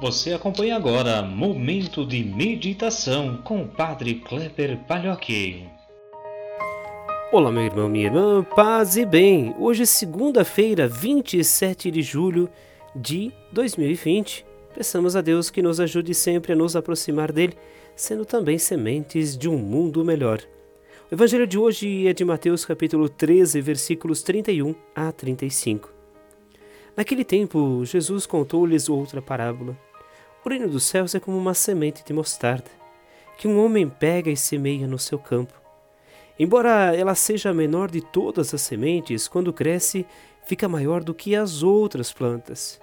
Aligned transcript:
Você 0.00 0.32
acompanha 0.32 0.76
agora 0.76 1.22
Momento 1.22 2.06
de 2.06 2.22
Meditação 2.22 3.38
com 3.38 3.62
o 3.62 3.68
Padre 3.68 4.14
Kleber 4.14 4.78
Palhoque. 4.86 5.66
Olá, 7.32 7.50
meu 7.50 7.64
irmão, 7.64 7.88
minha 7.88 8.04
irmã, 8.04 8.44
paz 8.44 8.96
e 8.96 9.04
bem. 9.04 9.56
Hoje 9.58 9.82
é 9.82 9.86
segunda-feira, 9.86 10.86
27 10.86 11.90
de 11.90 12.00
julho 12.00 12.48
de 12.94 13.32
2020. 13.50 14.46
Peçamos 14.72 15.16
a 15.16 15.20
Deus 15.20 15.50
que 15.50 15.60
nos 15.60 15.80
ajude 15.80 16.14
sempre 16.14 16.52
a 16.52 16.56
nos 16.56 16.76
aproximar 16.76 17.32
dele, 17.32 17.58
sendo 17.96 18.24
também 18.24 18.56
sementes 18.56 19.36
de 19.36 19.48
um 19.48 19.58
mundo 19.58 20.04
melhor. 20.04 20.40
O 21.10 21.14
evangelho 21.14 21.46
de 21.46 21.58
hoje 21.58 22.06
é 22.06 22.12
de 22.12 22.24
Mateus 22.24 22.64
capítulo 22.64 23.08
13, 23.08 23.60
versículos 23.60 24.22
31 24.22 24.76
a 24.94 25.10
35. 25.10 25.92
Naquele 26.96 27.24
tempo, 27.24 27.84
Jesus 27.84 28.26
contou-lhes 28.26 28.88
outra 28.88 29.20
parábola. 29.20 29.87
O 30.48 30.50
reino 30.50 30.66
dos 30.66 30.84
céus 30.84 31.14
é 31.14 31.20
como 31.20 31.36
uma 31.36 31.52
semente 31.52 32.02
de 32.02 32.10
mostarda, 32.10 32.70
que 33.36 33.46
um 33.46 33.62
homem 33.62 33.86
pega 33.86 34.30
e 34.30 34.36
semeia 34.36 34.86
no 34.86 34.98
seu 34.98 35.18
campo. 35.18 35.52
Embora 36.38 36.96
ela 36.96 37.14
seja 37.14 37.50
a 37.50 37.54
menor 37.54 37.90
de 37.90 38.00
todas 38.00 38.54
as 38.54 38.62
sementes, 38.62 39.28
quando 39.28 39.52
cresce, 39.52 40.06
fica 40.46 40.66
maior 40.66 41.04
do 41.04 41.12
que 41.12 41.36
as 41.36 41.62
outras 41.62 42.14
plantas, 42.14 42.80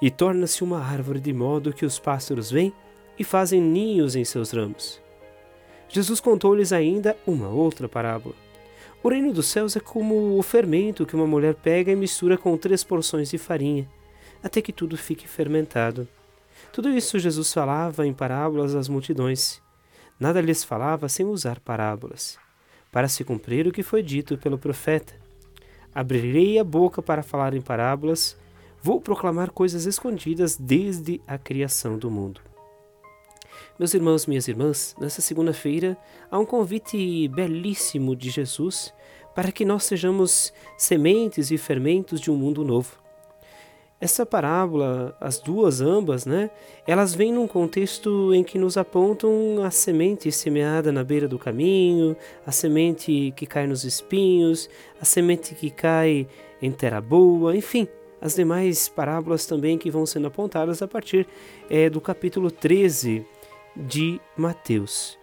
e 0.00 0.12
torna-se 0.12 0.62
uma 0.62 0.78
árvore 0.78 1.18
de 1.18 1.32
modo 1.32 1.72
que 1.72 1.84
os 1.84 1.98
pássaros 1.98 2.52
vêm 2.52 2.72
e 3.18 3.24
fazem 3.24 3.60
ninhos 3.60 4.14
em 4.14 4.24
seus 4.24 4.52
ramos. 4.52 5.02
Jesus 5.88 6.20
contou-lhes 6.20 6.72
ainda 6.72 7.16
uma 7.26 7.48
outra 7.48 7.88
parábola. 7.88 8.36
O 9.02 9.08
reino 9.08 9.32
dos 9.32 9.46
céus 9.46 9.74
é 9.74 9.80
como 9.80 10.38
o 10.38 10.42
fermento 10.44 11.04
que 11.04 11.16
uma 11.16 11.26
mulher 11.26 11.56
pega 11.56 11.90
e 11.90 11.96
mistura 11.96 12.38
com 12.38 12.56
três 12.56 12.84
porções 12.84 13.28
de 13.28 13.38
farinha, 13.38 13.90
até 14.40 14.62
que 14.62 14.72
tudo 14.72 14.96
fique 14.96 15.26
fermentado. 15.26 16.06
Tudo 16.72 16.90
isso 16.90 17.18
Jesus 17.18 17.52
falava 17.52 18.06
em 18.06 18.12
parábolas 18.12 18.74
às 18.74 18.88
multidões. 18.88 19.60
Nada 20.18 20.40
lhes 20.40 20.64
falava 20.64 21.08
sem 21.08 21.26
usar 21.26 21.60
parábolas, 21.60 22.38
para 22.90 23.08
se 23.08 23.24
cumprir 23.24 23.66
o 23.66 23.72
que 23.72 23.82
foi 23.82 24.02
dito 24.02 24.36
pelo 24.36 24.58
profeta. 24.58 25.14
Abrirei 25.94 26.58
a 26.58 26.64
boca 26.64 27.02
para 27.02 27.22
falar 27.22 27.54
em 27.54 27.60
parábolas, 27.60 28.36
vou 28.82 29.00
proclamar 29.00 29.50
coisas 29.50 29.86
escondidas 29.86 30.56
desde 30.56 31.20
a 31.26 31.38
criação 31.38 31.96
do 31.96 32.10
mundo. 32.10 32.40
Meus 33.78 33.94
irmãos, 33.94 34.26
minhas 34.26 34.48
irmãs, 34.48 34.94
nessa 35.00 35.20
segunda-feira 35.20 35.96
há 36.30 36.38
um 36.38 36.44
convite 36.44 37.28
belíssimo 37.28 38.14
de 38.14 38.28
Jesus 38.30 38.92
para 39.34 39.52
que 39.52 39.64
nós 39.64 39.84
sejamos 39.84 40.52
sementes 40.76 41.50
e 41.52 41.58
fermentos 41.58 42.20
de 42.20 42.30
um 42.30 42.36
mundo 42.36 42.64
novo. 42.64 42.98
Essa 44.00 44.24
parábola, 44.24 45.16
as 45.20 45.40
duas 45.40 45.80
ambas, 45.80 46.24
né, 46.24 46.50
elas 46.86 47.14
vêm 47.14 47.32
num 47.32 47.48
contexto 47.48 48.32
em 48.32 48.44
que 48.44 48.56
nos 48.56 48.76
apontam 48.76 49.64
a 49.64 49.72
semente 49.72 50.30
semeada 50.30 50.92
na 50.92 51.02
beira 51.02 51.26
do 51.26 51.36
caminho, 51.36 52.16
a 52.46 52.52
semente 52.52 53.32
que 53.34 53.44
cai 53.44 53.66
nos 53.66 53.82
espinhos, 53.82 54.70
a 55.00 55.04
semente 55.04 55.52
que 55.52 55.68
cai 55.68 56.28
em 56.62 56.70
terra 56.70 57.00
boa, 57.00 57.56
enfim, 57.56 57.88
as 58.20 58.36
demais 58.36 58.88
parábolas 58.88 59.46
também 59.46 59.76
que 59.76 59.90
vão 59.90 60.06
sendo 60.06 60.28
apontadas 60.28 60.80
a 60.80 60.86
partir 60.86 61.26
é, 61.68 61.90
do 61.90 62.00
capítulo 62.00 62.52
13 62.52 63.26
de 63.76 64.20
Mateus. 64.36 65.18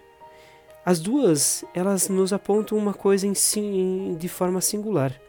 As 0.86 1.00
duas, 1.00 1.64
elas 1.74 2.10
nos 2.10 2.34
apontam 2.34 2.78
uma 2.78 2.94
coisa 2.94 3.26
em 3.26 4.18
de 4.18 4.28
forma 4.28 4.60
singular. 4.60 5.25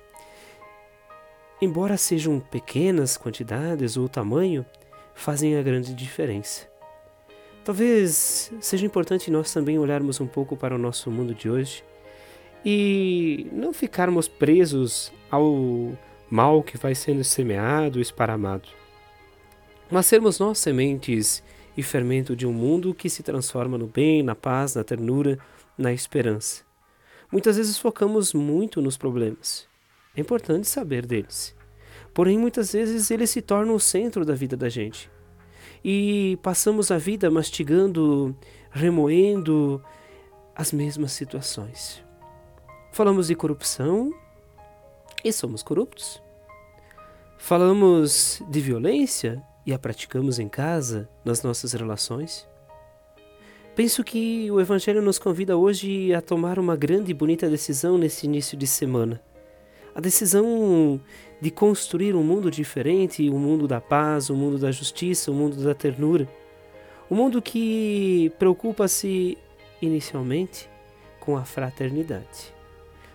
Embora 1.60 1.96
sejam 1.96 2.38
pequenas 2.38 3.16
quantidades 3.16 3.96
ou 3.96 4.08
tamanho, 4.10 4.64
fazem 5.14 5.56
a 5.56 5.62
grande 5.62 5.94
diferença. 5.94 6.68
Talvez 7.64 8.52
seja 8.60 8.84
importante 8.84 9.30
nós 9.30 9.52
também 9.52 9.78
olharmos 9.78 10.20
um 10.20 10.26
pouco 10.26 10.54
para 10.54 10.74
o 10.74 10.78
nosso 10.78 11.10
mundo 11.10 11.34
de 11.34 11.48
hoje 11.48 11.82
e 12.62 13.46
não 13.50 13.72
ficarmos 13.72 14.28
presos 14.28 15.10
ao 15.30 15.96
mal 16.30 16.62
que 16.62 16.76
vai 16.76 16.94
sendo 16.94 17.24
semeado, 17.24 18.00
esparamado, 18.00 18.68
mas 19.90 20.06
sermos 20.06 20.38
nós 20.38 20.58
sementes 20.58 21.42
e 21.74 21.82
fermento 21.82 22.36
de 22.36 22.46
um 22.46 22.52
mundo 22.52 22.94
que 22.94 23.08
se 23.08 23.22
transforma 23.22 23.78
no 23.78 23.86
bem, 23.86 24.22
na 24.22 24.34
paz, 24.34 24.74
na 24.74 24.84
ternura, 24.84 25.38
na 25.76 25.92
esperança. 25.92 26.64
Muitas 27.32 27.56
vezes 27.56 27.78
focamos 27.78 28.34
muito 28.34 28.82
nos 28.82 28.96
problemas 28.96 29.66
é 30.16 30.20
importante 30.20 30.66
saber 30.66 31.04
deles. 31.04 31.54
Porém, 32.14 32.38
muitas 32.38 32.72
vezes 32.72 33.10
eles 33.10 33.28
se 33.28 33.42
tornam 33.42 33.74
o 33.74 33.80
centro 33.80 34.24
da 34.24 34.34
vida 34.34 34.56
da 34.56 34.70
gente. 34.70 35.10
E 35.84 36.38
passamos 36.42 36.90
a 36.90 36.96
vida 36.96 37.30
mastigando, 37.30 38.34
remoendo 38.70 39.84
as 40.54 40.72
mesmas 40.72 41.12
situações. 41.12 42.02
Falamos 42.90 43.26
de 43.26 43.34
corrupção 43.34 44.10
e 45.22 45.30
somos 45.30 45.62
corruptos. 45.62 46.22
Falamos 47.36 48.42
de 48.48 48.60
violência 48.60 49.42
e 49.66 49.74
a 49.74 49.78
praticamos 49.78 50.38
em 50.38 50.48
casa, 50.48 51.06
nas 51.22 51.42
nossas 51.42 51.74
relações. 51.74 52.48
Penso 53.74 54.02
que 54.02 54.50
o 54.50 54.58
Evangelho 54.58 55.02
nos 55.02 55.18
convida 55.18 55.58
hoje 55.58 56.14
a 56.14 56.22
tomar 56.22 56.58
uma 56.58 56.74
grande 56.74 57.10
e 57.10 57.14
bonita 57.14 57.50
decisão 57.50 57.98
nesse 57.98 58.24
início 58.24 58.56
de 58.56 58.66
semana 58.66 59.20
a 59.96 60.00
decisão 60.00 61.00
de 61.40 61.50
construir 61.50 62.14
um 62.14 62.22
mundo 62.22 62.50
diferente, 62.50 63.30
o 63.30 63.34
um 63.34 63.38
mundo 63.38 63.66
da 63.66 63.80
paz, 63.80 64.28
o 64.28 64.34
um 64.34 64.36
mundo 64.36 64.58
da 64.58 64.70
justiça, 64.70 65.30
o 65.30 65.34
um 65.34 65.38
mundo 65.38 65.64
da 65.64 65.74
ternura. 65.74 66.28
Um 67.10 67.14
mundo 67.14 67.40
que 67.40 68.30
preocupa-se 68.38 69.38
inicialmente 69.80 70.68
com 71.18 71.34
a 71.34 71.46
fraternidade. 71.46 72.54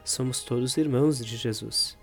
Somos 0.04 0.44
todos 0.44 0.76
irmãos 0.76 1.24
de 1.24 1.38
Jesus. 1.38 1.96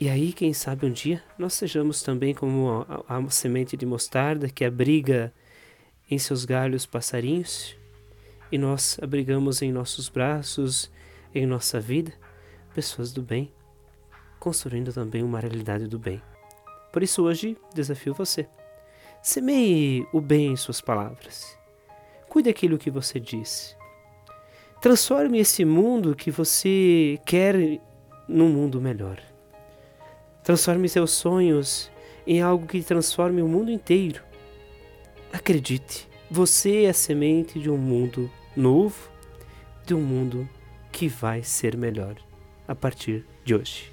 E 0.00 0.08
aí, 0.08 0.32
quem 0.32 0.52
sabe 0.52 0.84
um 0.84 0.90
dia 0.90 1.22
nós 1.38 1.54
sejamos 1.54 2.02
também 2.02 2.34
como 2.34 2.84
a, 2.88 3.04
a, 3.06 3.18
a 3.18 3.30
semente 3.30 3.76
de 3.76 3.86
mostarda 3.86 4.48
que 4.48 4.64
abriga 4.64 5.32
em 6.10 6.18
seus 6.18 6.44
galhos 6.44 6.86
passarinhos 6.86 7.76
e 8.50 8.58
nós 8.58 8.98
abrigamos 9.00 9.62
em 9.62 9.70
nossos 9.70 10.08
braços, 10.08 10.90
em 11.32 11.46
nossa 11.46 11.78
vida, 11.78 12.12
pessoas 12.78 13.12
do 13.12 13.22
bem, 13.22 13.52
construindo 14.38 14.92
também 14.92 15.24
uma 15.24 15.40
realidade 15.40 15.88
do 15.88 15.98
bem. 15.98 16.22
Por 16.92 17.02
isso 17.02 17.24
hoje 17.24 17.56
desafio 17.74 18.14
você. 18.14 18.48
Semeie 19.20 20.06
o 20.12 20.20
bem 20.20 20.52
em 20.52 20.56
suas 20.56 20.80
palavras. 20.80 21.58
Cuide 22.28 22.50
daquilo 22.50 22.78
que 22.78 22.88
você 22.88 23.18
diz. 23.18 23.76
Transforme 24.80 25.40
esse 25.40 25.64
mundo 25.64 26.14
que 26.14 26.30
você 26.30 27.18
quer 27.26 27.56
num 28.28 28.48
mundo 28.48 28.80
melhor. 28.80 29.20
Transforme 30.44 30.88
seus 30.88 31.10
sonhos 31.10 31.90
em 32.24 32.40
algo 32.40 32.64
que 32.64 32.80
transforme 32.80 33.42
o 33.42 33.48
mundo 33.48 33.72
inteiro. 33.72 34.22
Acredite, 35.32 36.08
você 36.30 36.84
é 36.84 36.90
a 36.90 36.94
semente 36.94 37.58
de 37.58 37.68
um 37.68 37.76
mundo 37.76 38.30
novo, 38.56 39.10
de 39.84 39.94
um 39.94 40.00
mundo 40.00 40.48
que 40.92 41.08
vai 41.08 41.42
ser 41.42 41.76
melhor 41.76 42.27
a 42.68 42.74
partir 42.74 43.24
de 43.44 43.54
hoje. 43.54 43.90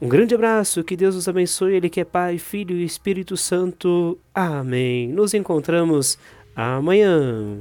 Um 0.00 0.08
grande 0.08 0.34
abraço, 0.34 0.84
que 0.84 0.96
Deus 0.96 1.16
os 1.16 1.26
abençoe, 1.26 1.74
Ele 1.74 1.88
que 1.88 2.00
é 2.00 2.04
Pai, 2.04 2.36
Filho 2.38 2.76
e 2.76 2.84
Espírito 2.84 3.36
Santo. 3.36 4.18
Amém. 4.34 5.08
Nos 5.08 5.32
encontramos 5.32 6.18
amanhã. 6.54 7.56